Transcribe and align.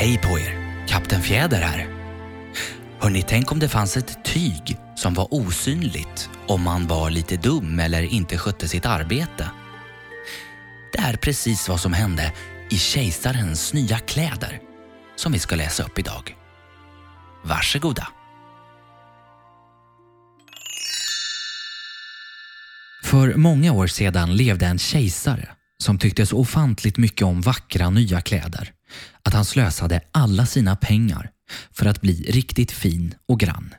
Hej 0.00 0.18
på 0.18 0.38
er! 0.38 0.84
Kapten 0.86 1.22
Fjäder 1.22 1.60
här. 1.60 1.88
Hörni, 3.00 3.24
tänk 3.28 3.52
om 3.52 3.58
det 3.58 3.68
fanns 3.68 3.96
ett 3.96 4.24
tyg 4.24 4.76
som 4.96 5.14
var 5.14 5.34
osynligt 5.34 6.30
om 6.46 6.62
man 6.62 6.86
var 6.86 7.10
lite 7.10 7.36
dum 7.36 7.78
eller 7.78 8.02
inte 8.02 8.38
skötte 8.38 8.68
sitt 8.68 8.86
arbete. 8.86 9.50
Det 10.92 10.98
är 10.98 11.16
precis 11.16 11.68
vad 11.68 11.80
som 11.80 11.92
hände 11.92 12.32
i 12.70 12.76
kejsarens 12.76 13.72
nya 13.72 13.98
kläder 13.98 14.60
som 15.16 15.32
vi 15.32 15.38
ska 15.38 15.56
läsa 15.56 15.82
upp 15.82 15.98
idag. 15.98 16.36
Varsågoda! 17.44 18.08
För 23.04 23.34
många 23.34 23.72
år 23.72 23.86
sedan 23.86 24.36
levde 24.36 24.66
en 24.66 24.78
kejsare 24.78 25.48
som 25.82 25.98
tyckte 25.98 26.26
så 26.26 26.38
ofantligt 26.38 26.96
mycket 26.96 27.22
om 27.22 27.40
vackra 27.40 27.90
nya 27.90 28.20
kläder 28.20 28.72
att 29.22 29.34
han 29.34 29.44
slösade 29.44 30.00
alla 30.12 30.46
sina 30.46 30.76
pengar 30.76 31.30
för 31.72 31.86
att 31.86 32.00
bli 32.00 32.22
riktigt 32.22 32.72
fin 32.72 33.14
och 33.28 33.40
grann. 33.40 33.74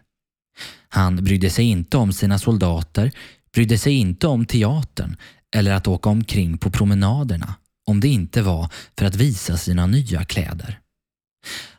Han 0.89 1.23
brydde 1.23 1.49
sig 1.49 1.65
inte 1.65 1.97
om 1.97 2.13
sina 2.13 2.39
soldater, 2.39 3.11
brydde 3.53 3.77
sig 3.77 3.93
inte 3.93 4.27
om 4.27 4.45
teatern 4.45 5.15
eller 5.55 5.71
att 5.71 5.87
åka 5.87 6.09
omkring 6.09 6.57
på 6.57 6.71
promenaderna 6.71 7.55
om 7.85 7.99
det 7.99 8.07
inte 8.07 8.41
var 8.41 8.69
för 8.97 9.05
att 9.05 9.15
visa 9.15 9.57
sina 9.57 9.87
nya 9.87 10.25
kläder. 10.25 10.79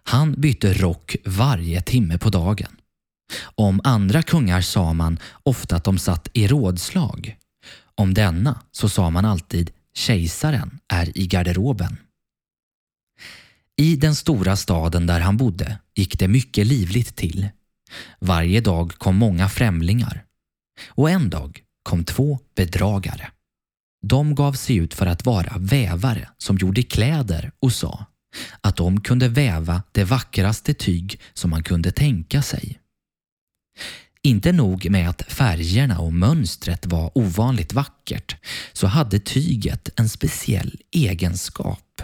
Han 0.03 0.33
bytte 0.33 0.73
rock 0.73 1.17
varje 1.25 1.81
timme 1.81 2.19
på 2.19 2.31
dagen. 2.31 2.77
Om 3.43 3.81
andra 3.85 4.23
kungar 4.23 4.61
sa 4.61 4.93
man 4.93 5.19
ofta 5.43 5.77
att 5.77 5.85
de 5.85 5.99
satt 5.99 6.29
i 6.33 6.49
rådslag. 6.49 7.37
Om 7.95 8.15
denna 8.15 8.61
så 8.73 8.89
sa 8.89 9.11
man 9.11 9.25
alltid 9.25 9.71
kejsaren 9.95 10.79
är 10.89 11.19
i 11.19 11.27
garderoben. 11.27 11.97
I 13.77 13.97
den 13.97 14.15
stora 14.15 14.57
staden 14.57 15.07
där 15.07 15.21
han 15.21 15.37
bodde 15.37 15.79
gick 15.95 16.19
det 16.19 16.29
mycket 16.29 16.67
livligt 16.67 17.17
till. 17.17 17.49
Varje 18.19 18.61
dag 18.61 18.93
kom 18.99 19.17
många 19.17 19.49
främlingar. 19.49 20.25
Och 20.89 21.11
en 21.11 21.31
dag 21.31 21.61
kom 21.83 22.05
två 22.05 22.39
bedragare. 22.57 23.31
De 24.07 24.35
gav 24.35 24.53
sig 24.53 24.77
ut 24.77 24.95
för 24.95 25.07
att 25.07 25.27
vara 25.27 25.57
vävare 25.59 26.29
som 26.39 26.57
gjorde 26.57 26.83
kläder 26.83 27.53
och 27.61 27.73
sa 27.73 28.07
att 28.61 28.77
de 28.77 29.01
kunde 29.01 29.29
väva 29.29 29.83
det 29.93 30.05
vackraste 30.05 30.75
tyg 30.75 31.21
som 31.35 31.51
man 31.51 31.63
kunde 31.63 31.93
tänka 31.93 32.43
sig. 32.43 32.79
Inte 34.23 34.53
nog 34.53 34.91
med 34.91 35.09
att 35.09 35.23
färgerna 35.23 35.99
och 35.99 36.13
mönstret 36.13 36.87
var 36.87 37.19
ovanligt 37.19 37.73
vackert 37.73 38.37
så 38.73 38.87
hade 38.87 39.19
tyget 39.19 39.89
en 40.01 40.09
speciell 40.09 40.81
egenskap. 40.91 42.03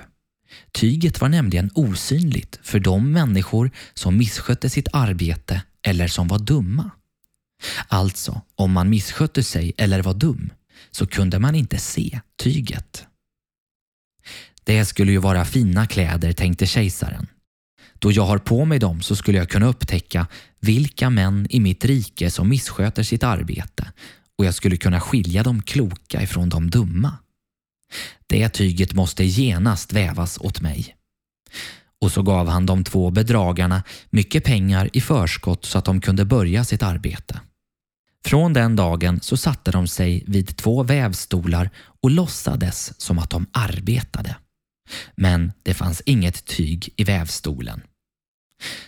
Tyget 0.73 1.21
var 1.21 1.29
nämligen 1.29 1.71
osynligt 1.75 2.59
för 2.63 2.79
de 2.79 3.13
människor 3.13 3.71
som 3.95 4.17
misskötte 4.17 4.71
sitt 4.71 4.89
arbete 4.93 5.63
eller 5.83 6.09
som 6.09 6.29
var 6.29 6.39
dumma. 6.39 6.91
Alltså, 7.89 8.43
om 8.55 8.73
man 8.73 8.91
misskötte 8.91 9.43
sig 9.43 9.73
eller 9.77 10.03
var 10.03 10.15
dum 10.15 10.53
så 10.91 11.07
kunde 11.07 11.39
man 11.39 11.55
inte 11.55 11.79
se 11.79 12.21
tyget. 12.43 13.07
Det 14.65 14.85
skulle 14.85 15.13
ju 15.13 15.19
vara 15.19 15.45
fina 15.45 15.87
kläder, 15.87 16.33
tänkte 16.33 16.67
kejsaren. 16.67 17.27
Då 17.99 18.13
jag 18.13 18.27
har 18.27 18.39
på 18.39 18.65
mig 18.65 18.79
dem 18.79 19.03
så 19.03 19.17
skulle 19.17 19.39
jag 19.39 19.49
kunna 19.49 19.67
upptäcka 19.67 20.27
vilka 20.61 21.11
män 21.11 21.47
i 21.51 21.61
mitt 21.61 21.85
rike 21.85 22.31
som 22.31 22.49
missköter 22.49 23.03
sitt 23.03 23.23
arbete 23.23 23.93
och 24.39 24.45
jag 24.45 24.55
skulle 24.55 24.77
kunna 24.77 25.01
skilja 25.01 25.43
de 25.43 25.63
kloka 25.63 26.23
ifrån 26.23 26.49
de 26.49 26.71
dumma. 26.71 27.19
Det 28.27 28.49
tyget 28.49 28.95
måste 28.95 29.25
genast 29.25 29.93
vävas 29.93 30.39
åt 30.39 30.61
mig. 30.61 30.95
Och 32.01 32.13
så 32.13 32.23
gav 32.23 32.49
han 32.49 32.67
de 32.67 32.85
två 32.85 33.11
bedragarna 33.11 33.83
mycket 34.11 34.45
pengar 34.45 34.91
i 34.93 35.01
förskott 35.01 35.65
så 35.65 35.79
att 35.79 35.85
de 35.85 36.01
kunde 36.01 36.25
börja 36.25 36.65
sitt 36.65 36.83
arbete. 36.83 37.41
Från 38.25 38.53
den 38.53 38.77
dagen 38.77 39.21
så 39.21 39.37
satte 39.37 39.71
de 39.71 39.89
sig 39.89 40.25
vid 40.27 40.57
två 40.57 40.83
vävstolar 40.83 41.71
och 42.03 42.11
låtsades 42.11 43.01
som 43.01 43.19
att 43.19 43.31
de 43.31 43.47
arbetade. 43.53 44.37
Men 45.17 45.53
det 45.63 45.75
fanns 45.75 46.03
inget 46.07 46.45
tyg 46.45 46.89
i 46.97 47.05
vävstolen. 47.05 47.83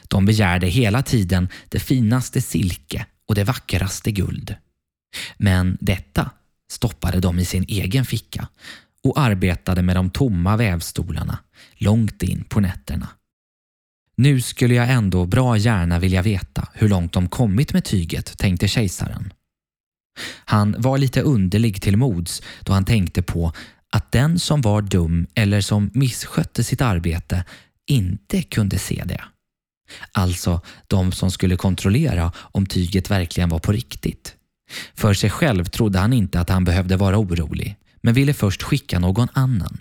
De 0.09 0.25
begärde 0.25 0.67
hela 0.67 1.03
tiden 1.03 1.49
det 1.69 1.81
finaste 1.81 2.41
silke 2.41 3.07
och 3.27 3.35
det 3.35 3.45
vackraste 3.45 4.13
guld. 4.13 4.55
Men 5.37 5.79
detta 5.81 6.31
stoppade 6.71 7.21
de 7.21 7.39
i 7.39 7.45
sin 7.45 7.65
egen 7.69 8.05
ficka 8.05 8.49
och 9.05 9.21
arbetade 9.21 9.83
med 9.83 9.97
de 9.97 10.11
tomma 10.11 10.57
vävstolarna 10.57 11.39
långt 11.75 12.23
in 12.23 12.45
på 12.45 12.61
nätterna. 12.61 13.09
Nu 14.17 14.41
skulle 14.41 14.75
jag 14.75 14.91
ändå 14.91 15.27
bra 15.27 15.57
gärna 15.57 15.99
vilja 15.99 16.23
veta 16.23 16.69
hur 16.75 16.89
långt 16.89 17.13
de 17.13 17.29
kommit 17.29 17.73
med 17.73 17.85
tyget, 17.85 18.39
tänkte 18.39 18.69
kejsaren. 18.69 19.33
Han 20.45 20.75
var 20.79 20.99
lite 20.99 21.23
underlig 21.23 21.83
till 21.83 21.97
mods 21.97 22.43
då 22.61 22.73
han 22.73 22.85
tänkte 22.85 23.23
på 23.23 23.53
att 23.91 24.13
den 24.13 24.39
som 24.39 24.61
var 24.61 24.83
dum 24.83 25.27
eller 25.35 25.61
som 25.61 25.91
misskötte 25.95 26.65
sitt 26.65 26.81
arbete 26.81 27.45
inte 27.87 28.43
kunde 28.43 28.79
se 28.79 29.03
det. 29.07 29.25
Alltså 30.13 30.61
de 30.87 31.13
som 31.13 31.31
skulle 31.31 31.57
kontrollera 31.57 32.33
om 32.37 32.67
tyget 32.67 33.11
verkligen 33.11 33.49
var 33.49 33.59
på 33.59 33.73
riktigt. 33.73 34.37
För 34.95 35.15
sig 35.15 35.31
själv 35.31 35.65
trodde 35.65 35.99
han 35.99 36.13
inte 36.13 36.41
att 36.41 36.49
han 36.49 36.65
behövde 36.65 36.97
vara 36.97 37.19
orolig 37.19 37.77
men 38.03 38.15
ville 38.15 38.35
först 38.35 38.63
skicka 38.63 38.99
någon 38.99 39.29
annan. 39.33 39.79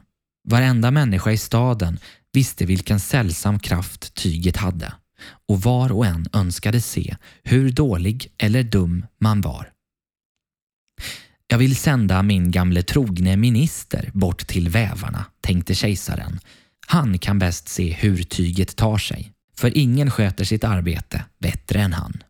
Varenda 0.48 0.92
människa 0.92 1.32
i 1.32 1.38
staden 1.38 2.00
visste 2.34 2.66
vilken 2.66 3.00
sällsam 3.00 3.60
kraft 3.60 4.14
tyget 4.14 4.58
hade 4.58 4.94
och 5.48 5.62
var 5.62 5.92
och 5.92 6.06
en 6.06 6.28
önskade 6.34 6.82
se 6.82 7.16
hur 7.44 7.72
dålig 7.72 8.34
eller 8.38 8.64
dum 8.64 9.06
man 9.20 9.42
var. 9.42 9.72
Jag 11.48 11.58
vill 11.58 11.76
sända 11.76 12.24
min 12.24 12.52
gamle 12.52 12.84
trogne 12.84 13.38
minister 13.38 14.12
bort 14.14 14.48
till 14.48 14.70
vävarna, 14.70 15.26
tänkte 15.42 15.76
kejsaren. 15.76 16.40
Han 16.88 17.20
kan 17.20 17.40
bäst 17.40 17.70
se 17.70 17.94
hur 17.94 18.24
tyget 18.24 18.76
tar 18.76 18.98
sig, 18.98 19.32
för 19.58 19.78
ingen 19.78 20.12
sköter 20.12 20.46
sitt 20.46 20.64
arbete 20.64 21.26
bättre 21.40 21.82
än 21.82 21.94
han. 21.94 22.24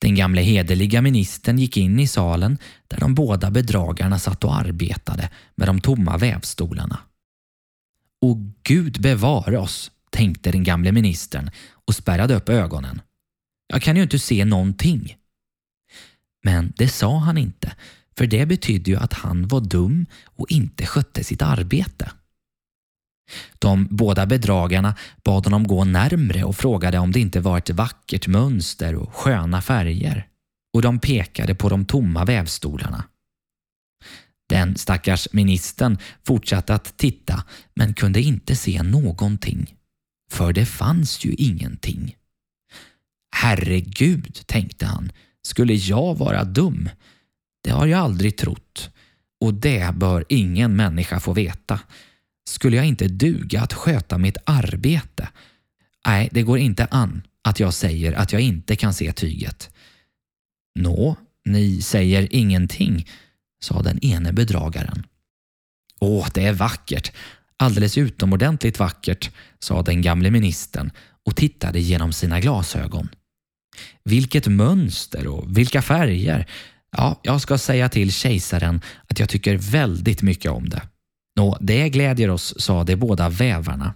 Den 0.00 0.14
gamle 0.14 0.40
hederliga 0.42 1.02
ministern 1.02 1.58
gick 1.58 1.76
in 1.76 2.00
i 2.00 2.06
salen 2.06 2.58
där 2.88 3.00
de 3.00 3.14
båda 3.14 3.50
bedragarna 3.50 4.18
satt 4.18 4.44
och 4.44 4.56
arbetade 4.56 5.30
med 5.54 5.68
de 5.68 5.80
tomma 5.80 6.16
vävstolarna. 6.16 6.98
Och 8.22 8.36
Gud 8.62 9.00
bevare 9.00 9.58
oss, 9.58 9.90
tänkte 10.10 10.52
den 10.52 10.64
gamle 10.64 10.92
ministern 10.92 11.50
och 11.86 11.94
spärrade 11.94 12.34
upp 12.34 12.48
ögonen. 12.48 13.00
Jag 13.66 13.82
kan 13.82 13.96
ju 13.96 14.02
inte 14.02 14.18
se 14.18 14.44
någonting. 14.44 15.16
Men 16.42 16.72
det 16.76 16.88
sa 16.88 17.18
han 17.18 17.38
inte, 17.38 17.72
för 18.16 18.26
det 18.26 18.46
betydde 18.46 18.90
ju 18.90 18.96
att 18.96 19.12
han 19.12 19.48
var 19.48 19.60
dum 19.60 20.06
och 20.24 20.50
inte 20.50 20.86
skötte 20.86 21.24
sitt 21.24 21.42
arbete. 21.42 22.10
De 23.58 23.88
båda 23.90 24.26
bedragarna 24.26 24.94
bad 25.24 25.44
honom 25.44 25.66
gå 25.66 25.84
närmre 25.84 26.44
och 26.44 26.56
frågade 26.56 26.98
om 26.98 27.12
det 27.12 27.20
inte 27.20 27.40
var 27.40 27.58
ett 27.58 27.70
vackert 27.70 28.26
mönster 28.26 28.94
och 28.94 29.14
sköna 29.14 29.62
färger. 29.62 30.26
Och 30.74 30.82
de 30.82 30.98
pekade 30.98 31.54
på 31.54 31.68
de 31.68 31.84
tomma 31.84 32.24
vävstolarna. 32.24 33.04
Den 34.48 34.76
stackars 34.76 35.28
ministern 35.32 35.98
fortsatte 36.26 36.74
att 36.74 36.96
titta 36.96 37.44
men 37.74 37.94
kunde 37.94 38.20
inte 38.20 38.56
se 38.56 38.82
någonting. 38.82 39.74
För 40.30 40.52
det 40.52 40.66
fanns 40.66 41.24
ju 41.24 41.34
ingenting. 41.34 42.16
Herregud, 43.36 44.40
tänkte 44.46 44.86
han, 44.86 45.12
skulle 45.42 45.74
jag 45.74 46.18
vara 46.18 46.44
dum? 46.44 46.88
Det 47.64 47.70
har 47.70 47.86
jag 47.86 48.00
aldrig 48.00 48.36
trott. 48.36 48.90
Och 49.40 49.54
det 49.54 49.94
bör 49.94 50.24
ingen 50.28 50.76
människa 50.76 51.20
få 51.20 51.32
veta. 51.32 51.80
Skulle 52.50 52.76
jag 52.76 52.86
inte 52.86 53.08
duga 53.08 53.60
att 53.60 53.72
sköta 53.72 54.18
mitt 54.18 54.36
arbete? 54.44 55.28
Nej, 56.06 56.28
det 56.32 56.42
går 56.42 56.58
inte 56.58 56.84
an 56.84 57.22
att 57.42 57.60
jag 57.60 57.74
säger 57.74 58.12
att 58.12 58.32
jag 58.32 58.42
inte 58.42 58.76
kan 58.76 58.94
se 58.94 59.12
tyget. 59.12 59.70
Nå, 60.74 61.16
ni 61.44 61.82
säger 61.82 62.28
ingenting, 62.30 63.08
sa 63.62 63.82
den 63.82 64.04
ene 64.04 64.32
bedragaren. 64.32 65.06
Åh, 65.98 66.28
det 66.34 66.46
är 66.46 66.52
vackert. 66.52 67.12
Alldeles 67.56 67.98
utomordentligt 67.98 68.78
vackert, 68.78 69.30
sa 69.58 69.82
den 69.82 70.02
gamle 70.02 70.30
ministern 70.30 70.90
och 71.26 71.36
tittade 71.36 71.80
genom 71.80 72.12
sina 72.12 72.40
glasögon. 72.40 73.08
Vilket 74.04 74.46
mönster 74.46 75.26
och 75.26 75.58
vilka 75.58 75.82
färger. 75.82 76.46
Ja, 76.96 77.20
jag 77.22 77.40
ska 77.40 77.58
säga 77.58 77.88
till 77.88 78.12
kejsaren 78.12 78.80
att 79.06 79.18
jag 79.18 79.28
tycker 79.28 79.56
väldigt 79.56 80.22
mycket 80.22 80.50
om 80.50 80.68
det. 80.68 80.82
Nå, 81.36 81.58
det 81.60 81.88
glädjer 81.88 82.30
oss, 82.30 82.54
sa 82.58 82.84
de 82.84 82.96
båda 82.96 83.28
vävarna 83.28 83.94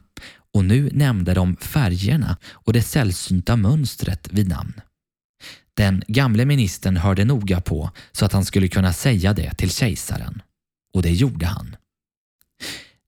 och 0.55 0.65
nu 0.65 0.91
nämnde 0.93 1.35
de 1.35 1.57
färgerna 1.57 2.37
och 2.47 2.73
det 2.73 2.83
sällsynta 2.83 3.57
mönstret 3.57 4.29
vid 4.33 4.49
namn. 4.49 4.81
Den 5.77 6.03
gamle 6.09 6.45
ministern 6.45 6.97
hörde 6.97 7.25
noga 7.25 7.61
på 7.61 7.91
så 8.13 8.25
att 8.25 8.33
han 8.33 8.45
skulle 8.45 8.69
kunna 8.69 8.93
säga 8.93 9.33
det 9.33 9.55
till 9.55 9.71
kejsaren. 9.71 10.43
Och 10.95 11.03
det 11.03 11.13
gjorde 11.13 11.47
han. 11.47 11.77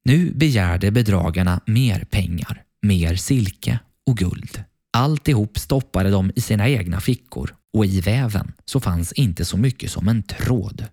Nu 0.05 0.33
begärde 0.35 0.91
bedragarna 0.91 1.61
mer 1.67 2.05
pengar, 2.05 2.63
mer 2.83 3.17
silke 3.17 3.79
och 4.07 4.17
guld. 4.17 4.65
Alltihop 4.93 5.59
stoppade 5.59 6.11
de 6.11 6.33
i 6.37 6.41
sina 6.41 6.69
egna 6.69 7.01
fickor 7.01 7.55
och 7.73 7.87
i 7.87 8.01
väven 8.01 8.53
så 8.65 8.81
fanns 8.81 9.13
inte 9.13 9.45
så 9.45 9.57
mycket 9.57 9.91
som 9.91 10.09
en 10.09 10.23
tråd. 10.23 10.85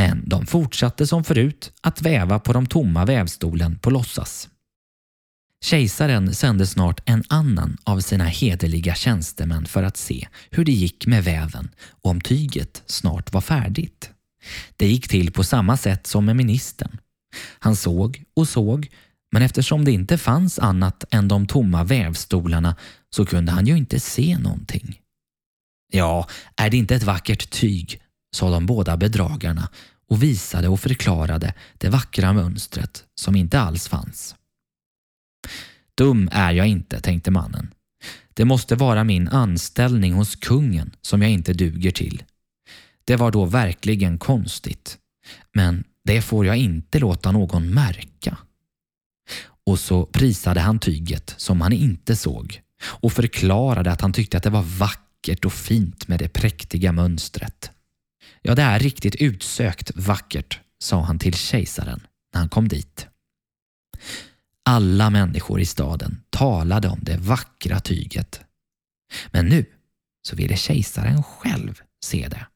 Men 0.00 0.28
de 0.28 0.46
fortsatte 0.46 1.06
som 1.06 1.24
förut 1.24 1.72
att 1.80 2.02
väva 2.02 2.38
på 2.38 2.52
de 2.52 2.66
tomma 2.66 3.04
vävstolen 3.04 3.78
på 3.78 3.90
låtsas. 3.90 4.48
Kejsaren 5.64 6.34
sände 6.34 6.66
snart 6.66 7.00
en 7.04 7.24
annan 7.28 7.76
av 7.84 8.00
sina 8.00 8.24
hederliga 8.24 8.94
tjänstemän 8.94 9.66
för 9.66 9.82
att 9.82 9.96
se 9.96 10.28
hur 10.50 10.64
det 10.64 10.72
gick 10.72 11.06
med 11.06 11.24
väven 11.24 11.68
och 12.02 12.10
om 12.10 12.20
tyget 12.20 12.82
snart 12.86 13.32
var 13.32 13.40
färdigt. 13.40 14.10
Det 14.76 14.86
gick 14.86 15.08
till 15.08 15.32
på 15.32 15.44
samma 15.44 15.76
sätt 15.76 16.06
som 16.06 16.24
med 16.24 16.36
ministern. 16.36 16.98
Han 17.58 17.76
såg 17.76 18.22
och 18.36 18.48
såg 18.48 18.88
men 19.32 19.42
eftersom 19.42 19.84
det 19.84 19.92
inte 19.92 20.18
fanns 20.18 20.58
annat 20.58 21.04
än 21.10 21.28
de 21.28 21.46
tomma 21.46 21.84
vävstolarna 21.84 22.76
så 23.10 23.26
kunde 23.26 23.52
han 23.52 23.66
ju 23.66 23.76
inte 23.76 24.00
se 24.00 24.38
någonting. 24.38 25.00
Ja, 25.92 26.28
är 26.56 26.70
det 26.70 26.76
inte 26.76 26.94
ett 26.94 27.02
vackert 27.02 27.50
tyg, 27.50 28.00
sa 28.36 28.50
de 28.50 28.66
båda 28.66 28.96
bedragarna 28.96 29.68
och 30.08 30.22
visade 30.22 30.68
och 30.68 30.80
förklarade 30.80 31.54
det 31.78 31.88
vackra 31.88 32.32
mönstret 32.32 33.04
som 33.14 33.36
inte 33.36 33.60
alls 33.60 33.88
fanns. 33.88 34.34
Dum 35.94 36.28
är 36.32 36.52
jag 36.52 36.66
inte, 36.66 37.00
tänkte 37.00 37.30
mannen. 37.30 37.74
Det 38.34 38.44
måste 38.44 38.74
vara 38.74 39.04
min 39.04 39.28
anställning 39.28 40.12
hos 40.12 40.36
kungen 40.36 40.96
som 41.02 41.22
jag 41.22 41.30
inte 41.30 41.52
duger 41.52 41.90
till. 41.90 42.22
Det 43.04 43.16
var 43.16 43.30
då 43.30 43.44
verkligen 43.44 44.18
konstigt. 44.18 44.98
Men 45.52 45.84
det 46.04 46.22
får 46.22 46.46
jag 46.46 46.56
inte 46.56 46.98
låta 46.98 47.32
någon 47.32 47.74
märka. 47.74 48.36
Och 49.66 49.78
så 49.78 50.06
prisade 50.06 50.60
han 50.60 50.78
tyget 50.78 51.34
som 51.36 51.60
han 51.60 51.72
inte 51.72 52.16
såg 52.16 52.60
och 52.82 53.12
förklarade 53.12 53.92
att 53.92 54.00
han 54.00 54.12
tyckte 54.12 54.36
att 54.36 54.42
det 54.42 54.50
var 54.50 54.62
vackert 54.62 55.44
och 55.44 55.52
fint 55.52 56.08
med 56.08 56.18
det 56.18 56.28
präktiga 56.28 56.92
mönstret. 56.92 57.69
Ja, 58.42 58.54
det 58.54 58.62
är 58.62 58.78
riktigt 58.78 59.14
utsökt 59.14 59.90
vackert, 59.94 60.60
sa 60.78 61.02
han 61.02 61.18
till 61.18 61.34
kejsaren 61.34 62.00
när 62.32 62.40
han 62.40 62.48
kom 62.48 62.68
dit. 62.68 63.06
Alla 64.64 65.10
människor 65.10 65.60
i 65.60 65.66
staden 65.66 66.22
talade 66.30 66.88
om 66.88 66.98
det 67.02 67.16
vackra 67.16 67.80
tyget. 67.80 68.40
Men 69.30 69.46
nu 69.46 69.64
så 70.22 70.36
ville 70.36 70.56
kejsaren 70.56 71.22
själv 71.22 71.80
se 72.04 72.28
det. 72.28 72.46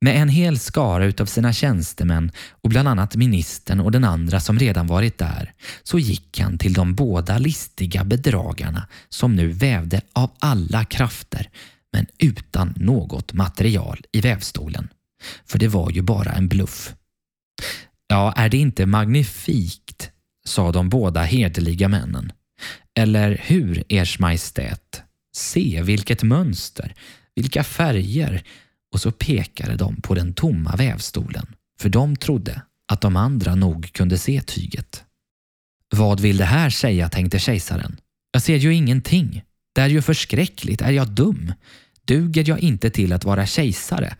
Med 0.00 0.16
en 0.16 0.28
hel 0.28 0.58
skara 0.58 1.04
utav 1.04 1.26
sina 1.26 1.52
tjänstemän 1.52 2.32
och 2.50 2.70
bland 2.70 2.88
annat 2.88 3.16
ministern 3.16 3.80
och 3.80 3.92
den 3.92 4.04
andra 4.04 4.40
som 4.40 4.58
redan 4.58 4.86
varit 4.86 5.18
där 5.18 5.54
så 5.82 5.98
gick 5.98 6.40
han 6.40 6.58
till 6.58 6.72
de 6.72 6.94
båda 6.94 7.38
listiga 7.38 8.04
bedragarna 8.04 8.88
som 9.08 9.36
nu 9.36 9.48
vävde 9.48 10.00
av 10.12 10.30
alla 10.38 10.84
krafter 10.84 11.50
men 11.92 12.06
utan 12.18 12.74
något 12.76 13.32
material 13.32 14.00
i 14.12 14.20
vävstolen. 14.20 14.88
För 15.46 15.58
det 15.58 15.68
var 15.68 15.90
ju 15.90 16.02
bara 16.02 16.32
en 16.32 16.48
bluff. 16.48 16.94
Ja, 18.06 18.32
är 18.36 18.48
det 18.48 18.56
inte 18.56 18.86
magnifikt? 18.86 20.10
sa 20.46 20.72
de 20.72 20.88
båda 20.88 21.22
hederliga 21.22 21.88
männen. 21.88 22.32
Eller 22.98 23.40
hur, 23.44 23.84
Ers 23.88 24.18
Majestät? 24.18 25.02
Se 25.36 25.82
vilket 25.82 26.22
mönster, 26.22 26.94
vilka 27.34 27.64
färger 27.64 28.42
och 28.92 29.00
så 29.00 29.12
pekade 29.12 29.76
de 29.76 30.02
på 30.02 30.14
den 30.14 30.34
tomma 30.34 30.76
vävstolen 30.76 31.46
för 31.80 31.88
de 31.88 32.16
trodde 32.16 32.62
att 32.92 33.00
de 33.00 33.16
andra 33.16 33.54
nog 33.54 33.92
kunde 33.92 34.18
se 34.18 34.42
tyget. 34.42 35.04
Vad 35.96 36.20
vill 36.20 36.36
det 36.36 36.44
här 36.44 36.70
säga, 36.70 37.08
tänkte 37.08 37.38
kejsaren. 37.38 37.96
Jag 38.32 38.42
ser 38.42 38.56
ju 38.56 38.74
ingenting. 38.74 39.42
Det 39.80 39.84
är 39.84 39.88
ju 39.88 40.02
förskräckligt. 40.02 40.82
Är 40.82 40.90
jag 40.90 41.08
dum? 41.08 41.52
Duger 42.04 42.48
jag 42.48 42.60
inte 42.60 42.90
till 42.90 43.12
att 43.12 43.24
vara 43.24 43.46
kejsare? 43.46 44.16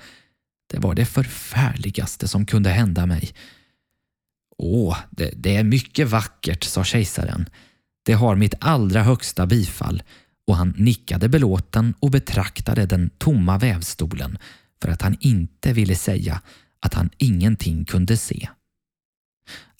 Det 0.70 0.78
var 0.78 0.94
det 0.94 1.06
förfärligaste 1.06 2.28
som 2.28 2.46
kunde 2.46 2.70
hända 2.70 3.06
mig. 3.06 3.30
Åh, 4.58 4.96
det, 5.10 5.32
det 5.36 5.56
är 5.56 5.64
mycket 5.64 6.08
vackert, 6.08 6.64
sa 6.64 6.84
kejsaren. 6.84 7.48
Det 8.02 8.12
har 8.12 8.36
mitt 8.36 8.54
allra 8.60 9.02
högsta 9.02 9.46
bifall 9.46 10.02
och 10.46 10.56
han 10.56 10.74
nickade 10.76 11.28
belåten 11.28 11.94
och 12.00 12.10
betraktade 12.10 12.86
den 12.86 13.10
tomma 13.18 13.58
vävstolen 13.58 14.38
för 14.82 14.88
att 14.88 15.02
han 15.02 15.16
inte 15.20 15.72
ville 15.72 15.94
säga 15.94 16.40
att 16.80 16.94
han 16.94 17.10
ingenting 17.18 17.84
kunde 17.84 18.16
se. 18.16 18.48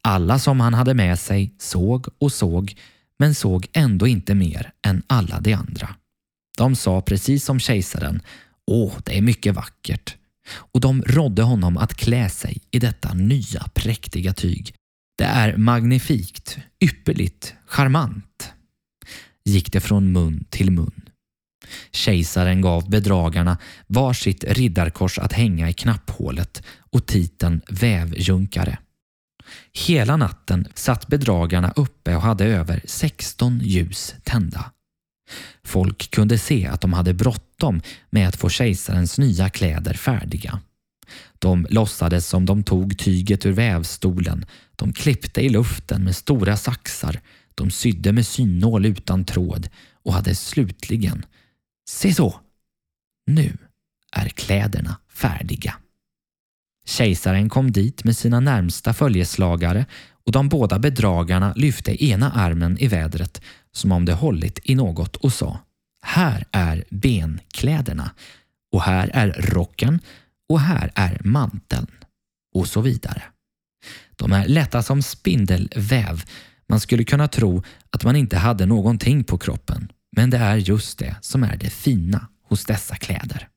Alla 0.02 0.38
som 0.38 0.60
han 0.60 0.74
hade 0.74 0.94
med 0.94 1.18
sig 1.18 1.54
såg 1.58 2.06
och 2.18 2.32
såg 2.32 2.76
men 3.20 3.34
såg 3.34 3.66
ändå 3.72 4.06
inte 4.06 4.34
mer 4.34 4.72
än 4.86 5.02
alla 5.06 5.40
de 5.40 5.54
andra. 5.54 5.94
De 6.58 6.76
sa 6.76 7.00
precis 7.00 7.44
som 7.44 7.60
kejsaren 7.60 8.22
Åh, 8.66 8.92
det 9.04 9.18
är 9.18 9.22
mycket 9.22 9.54
vackert 9.54 10.16
och 10.52 10.80
de 10.80 11.02
rådde 11.02 11.42
honom 11.42 11.76
att 11.76 11.94
klä 11.94 12.28
sig 12.28 12.58
i 12.70 12.78
detta 12.78 13.14
nya 13.14 13.68
präktiga 13.74 14.32
tyg. 14.32 14.74
Det 15.18 15.24
är 15.24 15.56
magnifikt, 15.56 16.58
ypperligt, 16.84 17.54
charmant. 17.66 18.52
Gick 19.44 19.72
det 19.72 19.80
från 19.80 20.12
mun 20.12 20.44
till 20.50 20.70
mun. 20.70 21.00
Kejsaren 21.92 22.60
gav 22.60 22.90
bedragarna 22.90 23.58
varsitt 23.86 24.44
riddarkors 24.44 25.18
att 25.18 25.32
hänga 25.32 25.68
i 25.70 25.72
knapphålet 25.72 26.62
och 26.90 27.06
titeln 27.06 27.60
vävjunkare. 27.68 28.78
Hela 29.72 30.16
natten 30.16 30.68
satt 30.74 31.06
bedragarna 31.06 31.72
uppe 31.76 32.16
och 32.16 32.22
hade 32.22 32.44
över 32.44 32.82
16 32.84 33.60
ljus 33.62 34.14
tända. 34.24 34.70
Folk 35.64 36.10
kunde 36.10 36.38
se 36.38 36.66
att 36.66 36.80
de 36.80 36.92
hade 36.92 37.14
bråttom 37.14 37.80
med 38.10 38.28
att 38.28 38.36
få 38.36 38.48
kejsarens 38.48 39.18
nya 39.18 39.50
kläder 39.50 39.94
färdiga. 39.94 40.60
De 41.38 41.66
låtsades 41.70 42.26
som 42.26 42.46
de 42.46 42.62
tog 42.62 42.98
tyget 42.98 43.46
ur 43.46 43.52
vävstolen, 43.52 44.44
de 44.76 44.92
klippte 44.92 45.40
i 45.40 45.48
luften 45.48 46.04
med 46.04 46.16
stora 46.16 46.56
saxar, 46.56 47.20
de 47.54 47.70
sydde 47.70 48.12
med 48.12 48.26
synnål 48.26 48.86
utan 48.86 49.24
tråd 49.24 49.68
och 50.02 50.12
hade 50.12 50.34
slutligen 50.34 51.24
Se 51.90 52.14
så! 52.14 52.40
Nu 53.26 53.56
är 54.12 54.28
kläderna 54.28 54.98
färdiga. 55.08 55.74
Kejsaren 56.86 57.48
kom 57.48 57.72
dit 57.72 58.04
med 58.04 58.16
sina 58.16 58.40
närmsta 58.40 58.92
följeslagare 58.92 59.86
och 60.26 60.32
de 60.32 60.48
båda 60.48 60.78
bedragarna 60.78 61.52
lyfte 61.56 62.04
ena 62.04 62.32
armen 62.32 62.78
i 62.78 62.88
vädret 62.88 63.42
som 63.72 63.92
om 63.92 64.04
det 64.04 64.12
hållit 64.12 64.58
i 64.62 64.74
något 64.74 65.16
och 65.16 65.32
sa 65.32 65.58
Här 66.02 66.44
är 66.52 66.84
benkläderna 66.90 68.10
och 68.72 68.82
här 68.82 69.10
är 69.14 69.32
rocken 69.32 70.00
och 70.48 70.60
här 70.60 70.92
är 70.94 71.20
manteln 71.24 71.86
och 72.54 72.68
så 72.68 72.80
vidare. 72.80 73.22
De 74.16 74.32
är 74.32 74.48
lätta 74.48 74.82
som 74.82 75.02
spindelväv. 75.02 76.24
Man 76.68 76.80
skulle 76.80 77.04
kunna 77.04 77.28
tro 77.28 77.62
att 77.90 78.04
man 78.04 78.16
inte 78.16 78.38
hade 78.38 78.66
någonting 78.66 79.24
på 79.24 79.38
kroppen 79.38 79.92
men 80.16 80.30
det 80.30 80.38
är 80.38 80.56
just 80.56 80.98
det 80.98 81.16
som 81.20 81.42
är 81.42 81.56
det 81.56 81.70
fina 81.70 82.26
hos 82.48 82.64
dessa 82.64 82.96
kläder. 82.96 83.48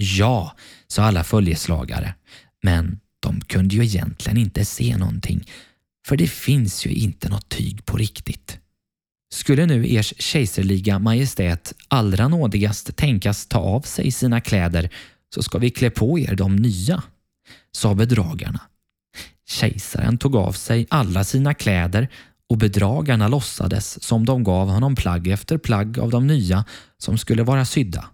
Ja, 0.00 0.56
sa 0.88 1.02
alla 1.02 1.24
följeslagare, 1.24 2.14
men 2.62 3.00
de 3.20 3.40
kunde 3.40 3.74
ju 3.74 3.84
egentligen 3.84 4.38
inte 4.38 4.64
se 4.64 4.96
någonting 4.96 5.44
för 6.08 6.16
det 6.16 6.26
finns 6.26 6.86
ju 6.86 6.90
inte 6.90 7.28
något 7.28 7.48
tyg 7.48 7.84
på 7.84 7.96
riktigt. 7.96 8.58
Skulle 9.34 9.66
nu 9.66 9.94
ers 9.94 10.14
kejserliga 10.18 10.98
majestät 10.98 11.74
allra 11.88 12.28
nådigast 12.28 12.96
tänkas 12.96 13.46
ta 13.46 13.58
av 13.58 13.80
sig 13.80 14.10
sina 14.10 14.40
kläder 14.40 14.90
så 15.34 15.42
ska 15.42 15.58
vi 15.58 15.70
klä 15.70 15.90
på 15.90 16.18
er 16.18 16.34
de 16.34 16.56
nya, 16.56 17.02
sa 17.72 17.94
bedragarna. 17.94 18.60
Kejsaren 19.48 20.18
tog 20.18 20.36
av 20.36 20.52
sig 20.52 20.86
alla 20.90 21.24
sina 21.24 21.54
kläder 21.54 22.08
och 22.48 22.58
bedragarna 22.58 23.28
låtsades 23.28 24.04
som 24.04 24.24
de 24.24 24.44
gav 24.44 24.68
honom 24.68 24.94
plagg 24.94 25.28
efter 25.28 25.58
plagg 25.58 25.98
av 25.98 26.10
de 26.10 26.26
nya 26.26 26.64
som 26.98 27.18
skulle 27.18 27.42
vara 27.42 27.64
sydda. 27.64 28.04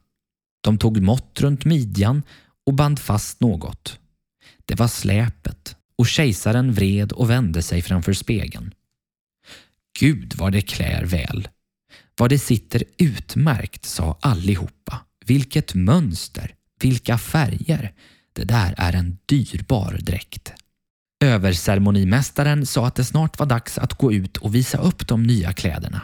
De 0.65 0.79
tog 0.79 1.03
mått 1.03 1.41
runt 1.41 1.65
midjan 1.65 2.23
och 2.67 2.75
band 2.75 2.99
fast 2.99 3.41
något. 3.41 3.99
Det 4.65 4.75
var 4.75 4.89
släpet 4.89 5.77
och 5.99 6.07
kejsaren 6.07 6.73
vred 6.73 7.13
och 7.13 7.31
vände 7.31 7.63
sig 7.63 7.83
framför 7.83 8.13
spegeln. 8.13 8.75
Gud 9.99 10.35
vad 10.37 10.53
det 10.53 10.61
klär 10.61 11.05
väl. 11.05 11.49
Vad 12.19 12.31
det 12.31 12.39
sitter 12.39 12.85
utmärkt, 12.99 13.85
sa 13.85 14.19
allihopa. 14.21 15.01
Vilket 15.27 15.75
mönster, 15.75 16.55
vilka 16.81 17.19
färger. 17.19 17.93
Det 18.33 18.45
där 18.45 18.75
är 18.77 18.93
en 18.93 19.19
dyrbar 19.27 19.99
dräkt. 20.01 20.53
Överceremonimästaren 21.25 22.67
sa 22.67 22.87
att 22.87 22.95
det 22.95 23.05
snart 23.05 23.39
var 23.39 23.47
dags 23.47 23.79
att 23.79 23.95
gå 23.95 24.13
ut 24.13 24.37
och 24.37 24.55
visa 24.55 24.79
upp 24.79 25.09
de 25.09 25.23
nya 25.23 25.53
kläderna. 25.53 26.01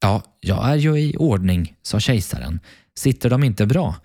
Ja, 0.00 0.22
jag 0.40 0.68
är 0.70 0.76
ju 0.76 0.98
i 0.98 1.16
ordning, 1.16 1.74
sa 1.82 2.00
kejsaren. 2.00 2.60
Sitter 2.98 3.30
de 3.30 3.44
inte 3.44 3.66
bra? 3.66 3.96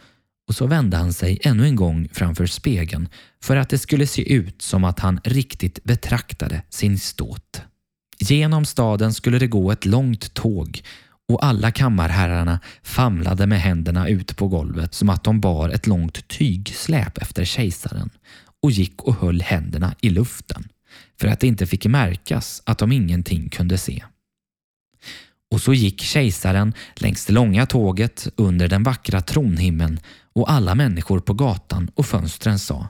Och 0.48 0.56
så 0.56 0.68
vände 0.68 0.98
han 0.98 1.14
sig 1.14 1.40
ännu 1.44 1.66
en 1.66 1.76
gång 1.76 2.10
framför 2.14 2.46
spegeln 2.46 3.10
för 3.44 3.56
att 3.56 3.70
det 3.70 3.78
skulle 3.78 4.08
se 4.08 4.34
ut 4.34 4.62
som 4.62 4.84
att 4.84 5.00
han 5.00 5.20
riktigt 5.24 5.84
betraktade 5.84 6.64
sin 6.70 7.00
ståt. 7.00 7.62
Genom 8.20 8.66
staden 8.66 9.14
skulle 9.14 9.40
det 9.40 9.48
gå 9.48 9.72
ett 9.72 9.86
långt 9.86 10.34
tåg 10.34 10.82
och 11.30 11.46
alla 11.46 11.72
kammarherrarna 11.72 12.60
famlade 12.84 13.48
med 13.48 13.62
händerna 13.62 14.08
ut 14.08 14.38
på 14.38 14.48
golvet 14.48 14.94
som 14.94 15.10
att 15.10 15.24
de 15.24 15.42
bar 15.42 15.70
ett 15.70 15.88
långt 15.88 16.28
tygsläp 16.28 17.18
efter 17.18 17.46
kejsaren 17.46 18.10
och 18.64 18.72
gick 18.72 19.02
och 19.04 19.16
höll 19.16 19.42
händerna 19.42 19.96
i 20.02 20.10
luften 20.10 20.68
för 21.20 21.28
att 21.28 21.40
det 21.40 21.48
inte 21.48 21.68
fick 21.68 21.86
märkas 21.86 22.62
att 22.66 22.78
de 22.78 22.92
ingenting 22.92 23.50
kunde 23.50 23.78
se. 23.78 24.04
Och 25.52 25.62
så 25.62 25.74
gick 25.74 26.02
kejsaren 26.02 26.74
längs 26.96 27.26
det 27.26 27.34
långa 27.34 27.66
tåget 27.66 28.28
under 28.36 28.68
den 28.68 28.84
vackra 28.84 29.22
tronhimmeln 29.22 30.00
och 30.34 30.52
alla 30.52 30.76
människor 30.76 31.20
på 31.20 31.34
gatan 31.34 31.92
och 31.96 32.06
fönstren 32.06 32.60
sa 32.60 32.88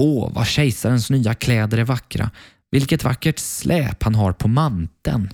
Åh, 0.00 0.32
vad 0.32 0.46
kejsarens 0.46 1.10
nya 1.10 1.34
kläder 1.34 1.78
är 1.78 1.84
vackra. 1.84 2.30
Vilket 2.70 3.04
vackert 3.04 3.38
släp 3.38 4.02
han 4.02 4.14
har 4.14 4.32
på 4.32 4.48
manteln. 4.48 5.30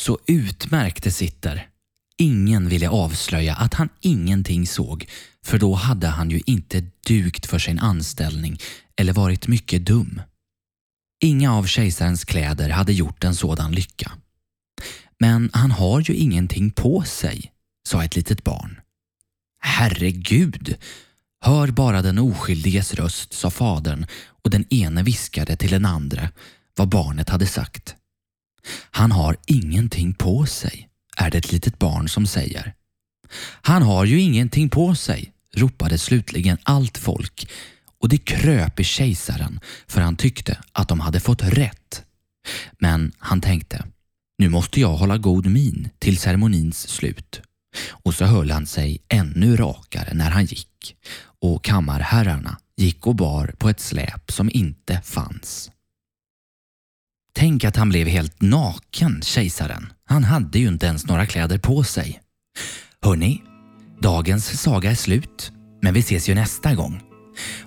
Så 0.00 0.18
utmärkt 0.26 1.04
det 1.04 1.10
sitter. 1.10 1.68
Ingen 2.18 2.68
ville 2.68 2.88
avslöja 2.88 3.54
att 3.54 3.74
han 3.74 3.88
ingenting 4.00 4.66
såg 4.66 5.08
för 5.44 5.58
då 5.58 5.74
hade 5.74 6.06
han 6.06 6.30
ju 6.30 6.40
inte 6.46 6.84
dugt 7.06 7.46
för 7.46 7.58
sin 7.58 7.78
anställning 7.78 8.58
eller 8.96 9.12
varit 9.12 9.48
mycket 9.48 9.86
dum. 9.86 10.20
Inga 11.24 11.54
av 11.54 11.64
kejsarens 11.64 12.24
kläder 12.24 12.70
hade 12.70 12.92
gjort 12.92 13.24
en 13.24 13.34
sådan 13.34 13.72
lycka. 13.72 14.12
Men 15.24 15.50
han 15.52 15.70
har 15.70 16.00
ju 16.00 16.14
ingenting 16.14 16.70
på 16.70 17.02
sig, 17.02 17.52
sa 17.88 18.04
ett 18.04 18.16
litet 18.16 18.44
barn. 18.44 18.80
Herregud, 19.60 20.76
hör 21.40 21.68
bara 21.68 22.02
den 22.02 22.18
oskyldiges 22.18 22.94
röst, 22.94 23.32
sa 23.32 23.50
fadern 23.50 24.06
och 24.26 24.50
den 24.50 24.64
ene 24.70 25.02
viskade 25.02 25.56
till 25.56 25.70
den 25.70 25.84
andra 25.84 26.28
vad 26.76 26.88
barnet 26.88 27.28
hade 27.28 27.46
sagt. 27.46 27.96
Han 28.90 29.12
har 29.12 29.36
ingenting 29.46 30.14
på 30.14 30.46
sig, 30.46 30.88
är 31.16 31.30
det 31.30 31.38
ett 31.38 31.52
litet 31.52 31.78
barn 31.78 32.08
som 32.08 32.26
säger. 32.26 32.74
Han 33.62 33.82
har 33.82 34.04
ju 34.04 34.20
ingenting 34.20 34.68
på 34.68 34.94
sig, 34.94 35.32
ropade 35.54 35.98
slutligen 35.98 36.58
allt 36.62 36.98
folk 36.98 37.50
och 38.00 38.08
det 38.08 38.18
kröp 38.18 38.80
i 38.80 38.84
kejsaren 38.84 39.60
för 39.86 40.00
han 40.00 40.16
tyckte 40.16 40.58
att 40.72 40.88
de 40.88 41.00
hade 41.00 41.20
fått 41.20 41.42
rätt. 41.42 42.04
Men 42.78 43.12
han 43.18 43.40
tänkte, 43.40 43.84
nu 44.38 44.48
måste 44.48 44.80
jag 44.80 44.96
hålla 44.96 45.18
god 45.18 45.46
min 45.46 45.88
till 45.98 46.18
ceremonins 46.18 46.88
slut. 46.88 47.40
Och 47.90 48.14
så 48.14 48.24
höll 48.24 48.50
han 48.50 48.66
sig 48.66 49.02
ännu 49.08 49.56
rakare 49.56 50.14
när 50.14 50.30
han 50.30 50.44
gick 50.44 50.96
och 51.40 51.64
kammarherrarna 51.64 52.58
gick 52.76 53.06
och 53.06 53.14
bar 53.14 53.54
på 53.58 53.68
ett 53.68 53.80
släp 53.80 54.32
som 54.32 54.50
inte 54.52 55.00
fanns. 55.04 55.70
Tänk 57.34 57.64
att 57.64 57.76
han 57.76 57.88
blev 57.88 58.06
helt 58.06 58.42
naken, 58.42 59.22
kejsaren. 59.22 59.92
Han 60.04 60.24
hade 60.24 60.58
ju 60.58 60.68
inte 60.68 60.86
ens 60.86 61.06
några 61.06 61.26
kläder 61.26 61.58
på 61.58 61.84
sig. 61.84 62.20
Hörni, 63.02 63.42
dagens 64.00 64.60
saga 64.62 64.90
är 64.90 64.94
slut, 64.94 65.52
men 65.82 65.94
vi 65.94 66.00
ses 66.00 66.28
ju 66.28 66.34
nästa 66.34 66.74
gång. 66.74 67.02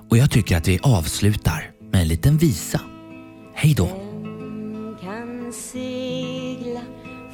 Och 0.09 0.17
jag 0.17 0.31
tycker 0.31 0.57
att 0.57 0.67
vi 0.67 0.79
avslutar 0.83 1.71
med 1.91 2.01
en 2.01 2.07
liten 2.07 2.37
visa. 2.37 2.81
Hej 3.55 3.73
då! 3.73 4.06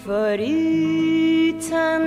För 0.06 0.38
utan 0.38 2.02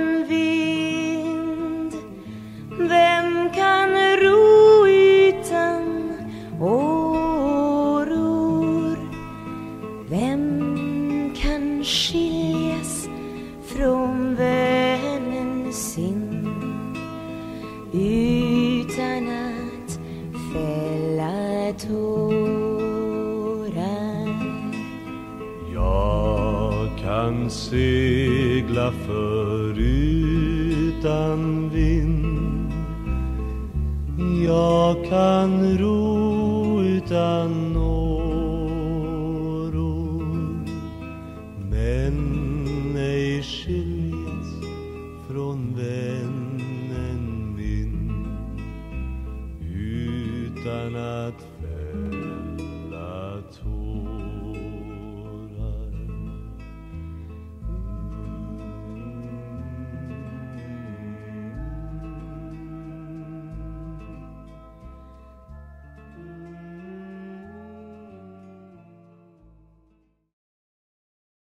segla 27.49 28.91
för 28.91 29.79
utan 29.79 31.69
vind. 31.69 32.71
Jag 34.45 35.05
kan 35.09 35.77
ro 35.77 36.81
utan 36.83 37.77
åror 37.77 38.97
Men 41.71 42.95
ej 42.97 43.43
skiljas 43.43 44.47
från 45.27 45.75
vännen 45.75 47.55
min. 47.55 48.27
Utan 49.61 50.95
att 50.95 51.47